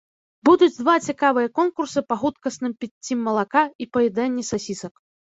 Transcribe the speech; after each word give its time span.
Будуць 0.47 0.75
два 0.77 0.93
цікавыя 1.11 1.49
конкурсы 1.59 1.99
па 2.13 2.17
хуткасным 2.21 2.73
піцці 2.83 3.17
малака 3.27 3.63
і 3.85 3.87
паяданні 3.99 4.43
сасісак. 4.51 4.93